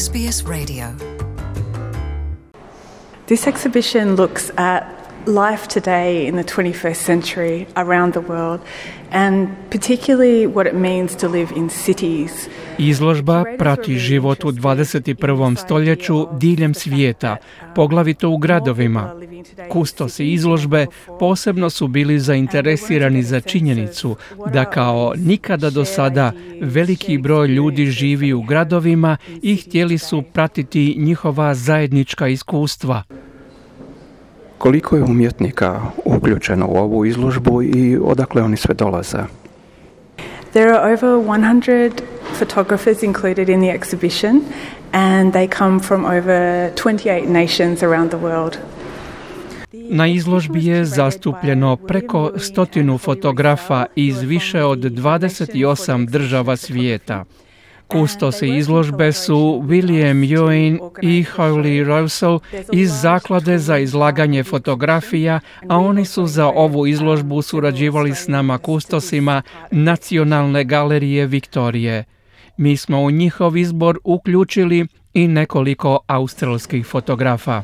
[0.00, 0.96] SBS Radio.
[3.26, 4.82] This exhibition looks at
[5.26, 8.62] life today in the 21st century around the world
[9.10, 12.48] and particularly what it means to live in cities.
[12.82, 15.56] Izložba prati život u 21.
[15.56, 17.36] stoljeću diljem svijeta,
[17.74, 19.14] poglavito u gradovima.
[19.68, 20.86] Kustosi izložbe
[21.18, 24.16] posebno su bili zainteresirani za činjenicu
[24.52, 30.94] da kao nikada do sada veliki broj ljudi živi u gradovima i htjeli su pratiti
[30.98, 33.02] njihova zajednička iskustva.
[34.58, 39.18] Koliko je umjetnika uključeno u ovu izložbu i odakle oni sve dolaze?
[40.52, 42.09] There are over 100
[42.40, 44.34] photographers included in the exhibition
[44.92, 48.58] and they come from over 28 nations around the world.
[49.72, 57.24] Na izložbi je zastupljeno preko stotinu fotografa iz više od 28 država svijeta.
[57.86, 62.38] Kustosi izložbe su William Ewing i Holly Russell
[62.72, 69.42] iz Zaklade za izlaganje fotografija, a oni su za ovu izložbu surađivali s nama kustosima
[69.70, 72.04] Nacionalne galerije Viktorije.
[72.56, 77.62] Mi smo u njihov izbor uključili i nekoliko australskih fotografa.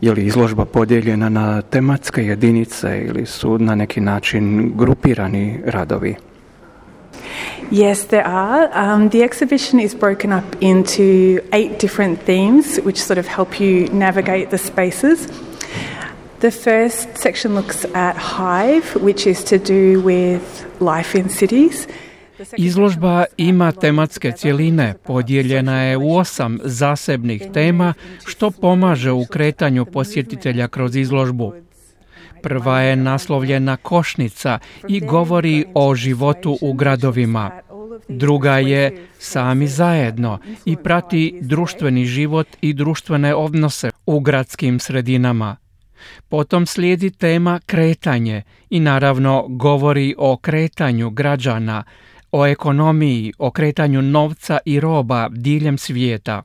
[0.00, 6.16] Je li izložba podijeljena na tematske jedinice ili su na neki način grupirani radovi?
[7.70, 8.68] Yes, there are.
[8.74, 13.88] Um, the exhibition is broken up into eight different themes, which sort of help you
[13.92, 15.28] navigate the spaces.
[16.40, 21.88] The first section looks at Hive, which is to do with life in cities.
[22.56, 27.94] Izložba ima tematske cjeline, podijeljena je u osam zasebnih tema,
[28.26, 31.52] što pomaže u kretanju posjetitelja kroz izložbu.
[32.42, 37.50] Prva je naslovljena Košnica i govori o životu u gradovima.
[38.08, 45.56] Druga je Sami zajedno i prati društveni život i društvene odnose u gradskim sredinama.
[46.28, 51.84] Potom slijedi tema kretanje i naravno govori o kretanju građana,
[52.32, 56.42] o ekonomiji, o kretanju novca i roba diljem svijeta.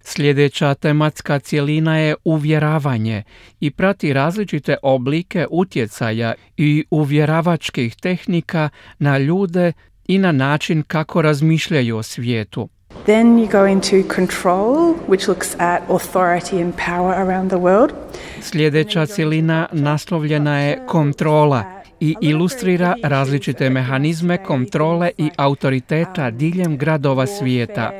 [0.00, 3.22] Sljedeća tematska cjelina je uvjeravanje
[3.60, 8.68] i prati različite oblike utjecaja i uvjeravačkih tehnika
[8.98, 9.72] na ljude
[10.06, 12.68] i na način kako razmišljaju o svijetu.
[13.04, 17.90] Then you go into control, which looks at authority and power around the world.
[18.40, 27.90] Sljedeća cjelina naslovljena je kontrola i ilustrira različite mehanizme kontrole i autoriteta diljem gradova svijeta.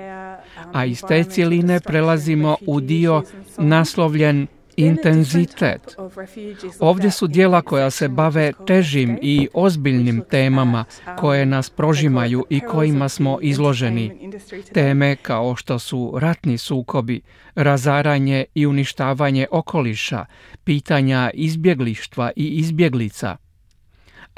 [0.73, 3.23] A iz te cjeline prelazimo u dio
[3.59, 4.47] naslovljen
[4.79, 5.97] intenzitet.
[6.81, 10.85] Ovdje su dijela koja se bave težim i ozbiljnim temama
[11.19, 14.31] koje nas prožimaju i kojima smo izloženi.
[14.75, 17.21] Teme kao što su ratni sukobi,
[17.55, 20.27] razaranje i uništavanje okoliša,
[20.65, 23.37] pitanja izbjeglištva i izbjeglica.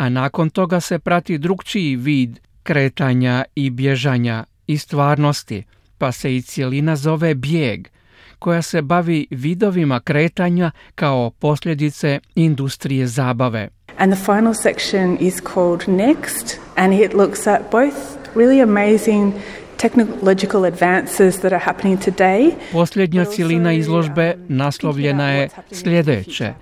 [0.00, 5.64] A nakon toga se prati drugčiji vid kretanja i bježanja i stvarnosti,
[5.98, 7.88] pa se i cijelina zove bijeg–
[8.40, 13.68] koja se bavi vidovima kretanja kao posljedice industrije zabave.
[13.98, 17.96] And the final section is called Next and it looks at both
[18.34, 19.32] really amazing
[19.76, 22.52] technological advances that are happening today.
[22.72, 26.54] Posljednja cilina izložbe naslovljena je sljedeće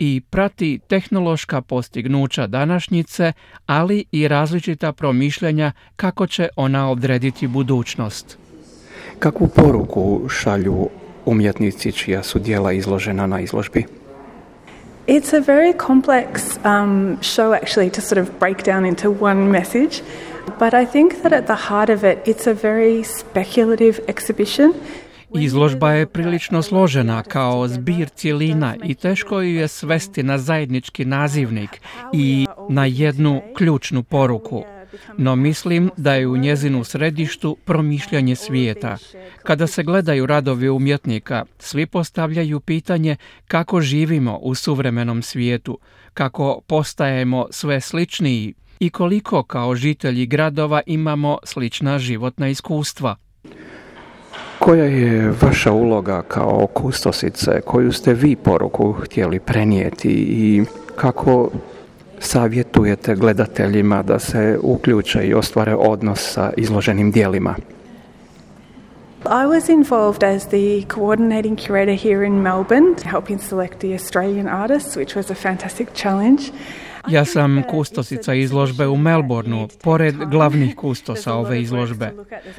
[0.00, 3.32] i prati tehnološka postignuća današnjice,
[3.66, 8.38] ali i različita promišljanja kako će ona odrediti budućnost.
[9.18, 10.88] Kakvu poruku šalju
[11.24, 13.84] umjetnici čija su dijela izložena na izložbi?
[15.06, 20.02] It's a very complex um, show actually to sort of break down into one message,
[20.58, 24.72] but I think that at the heart of it, it's a very speculative exhibition.
[25.38, 31.80] Izložba je prilično složena kao zbir cjelina i teško ju je svesti na zajednički nazivnik
[32.12, 34.64] i na jednu ključnu poruku
[35.16, 38.96] no mislim da je u njezinu središtu promišljanje svijeta.
[39.42, 43.16] Kada se gledaju radovi umjetnika, svi postavljaju pitanje
[43.48, 45.78] kako živimo u suvremenom svijetu,
[46.14, 53.16] kako postajemo sve sličniji i koliko kao žitelji gradova imamo slična životna iskustva.
[54.60, 60.64] Koja je vaša uloga kao kustosice, koju ste vi poruku htjeli prenijeti i
[60.96, 61.50] kako
[62.18, 67.54] savjetujete gledateljima da se uključe i ostvare odnos sa izloženim dijelima?
[69.24, 74.96] I was involved as the coordinating curator here in Melbourne, helping select the Australian artists,
[74.96, 76.42] which was a fantastic challenge.
[77.08, 82.12] Ja sam kustosica izložbe u Melbourneu, pored glavnih kustosa ove izložbe.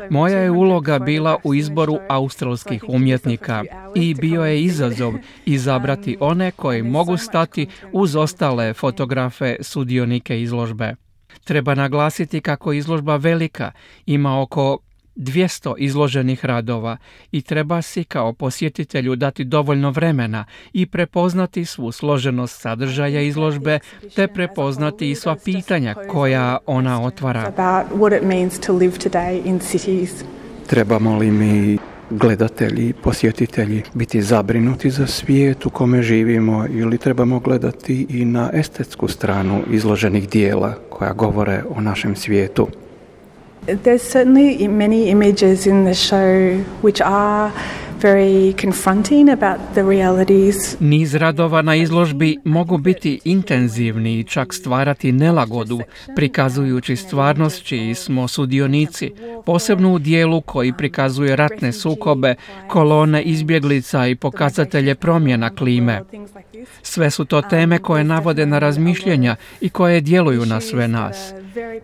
[0.09, 3.63] Moja je uloga bila u izboru australskih umjetnika
[3.95, 5.13] i bio je izazov
[5.45, 10.95] izabrati one koji mogu stati uz ostale fotografe sudionike izložbe.
[11.43, 13.71] Treba naglasiti kako izložba velika,
[14.05, 14.77] ima oko
[15.15, 16.97] 200 izloženih radova
[17.31, 23.79] i treba si kao posjetitelju dati dovoljno vremena i prepoznati svu složenost sadržaja izložbe
[24.15, 27.51] te prepoznati i sva pitanja koja ona otvara.
[30.67, 31.77] Trebamo li mi
[32.11, 39.07] gledatelji, posjetitelji biti zabrinuti za svijet u kome živimo ili trebamo gledati i na estetsku
[39.07, 42.67] stranu izloženih dijela koja govore o našem svijetu?
[43.65, 47.51] There's certainly many images in the show which are
[48.01, 50.75] very confronting about the realities.
[50.79, 55.79] Niz radova na izložbi mogu biti intenzivni i čak stvarati nelagodu,
[56.15, 59.11] prikazujući stvarnost čiji smo sudionici,
[59.45, 62.35] posebno u dijelu koji prikazuje ratne sukobe,
[62.67, 66.01] kolone izbjeglica i pokazatelje promjena klime.
[66.81, 71.33] Sve su to teme koje navode na razmišljenja i koje djeluju na sve nas.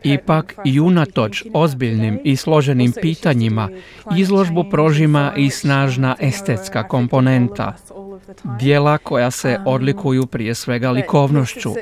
[0.03, 3.69] Ipak i unatoč ozbiljnim i složenim pitanjima,
[4.17, 7.73] izložbu prožima i snažna estetska komponenta.
[8.59, 11.73] Dijela koja se odlikuju prije svega likovnošću.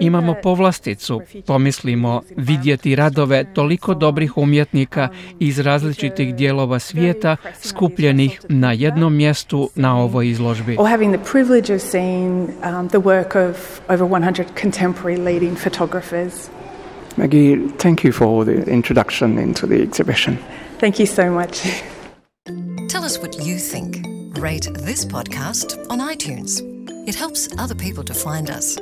[0.00, 9.16] Imamo povlasticu, pomislimo, vidjeti radove toliko dobrih umjetnika iz različitih dijelova svijeta skupljenih na jednom
[9.16, 10.76] mjestu na ovoj izložbi.
[12.62, 16.50] Um, the work of over 100 contemporary leading photographers.
[17.16, 20.38] Maggie, thank you for the introduction into the exhibition.
[20.78, 21.62] Thank you so much.
[22.88, 24.19] Tell us what you think.
[24.38, 26.62] Rate this podcast on iTunes.
[27.08, 28.78] It helps other people to find us.